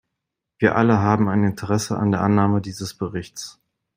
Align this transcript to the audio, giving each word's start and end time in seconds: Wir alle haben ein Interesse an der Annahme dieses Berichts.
Wir 0.57 0.77
alle 0.77 0.97
haben 0.97 1.29
ein 1.29 1.43
Interesse 1.43 1.95
an 1.95 2.09
der 2.09 2.21
Annahme 2.21 2.59
dieses 2.59 2.95
Berichts. 2.95 3.59